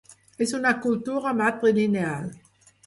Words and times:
És 0.45 0.53
una 0.59 0.71
cultura 0.87 1.37
matrilineal. 1.43 2.37